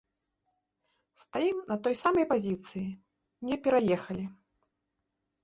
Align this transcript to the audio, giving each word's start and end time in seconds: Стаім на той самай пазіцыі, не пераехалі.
Стаім 1.23 1.57
на 1.69 1.77
той 1.87 1.95
самай 2.03 2.25
пазіцыі, 2.33 2.83
не 3.51 3.55
пераехалі. 3.69 4.25